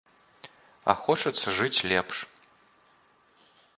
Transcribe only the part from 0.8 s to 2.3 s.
А хочацца жыць лепш.